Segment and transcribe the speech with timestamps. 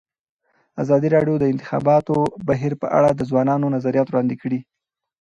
[0.83, 2.15] ازادي راډیو د د انتخاباتو
[2.47, 4.59] بهیر په اړه د ځوانانو نظریات وړاندې کړي.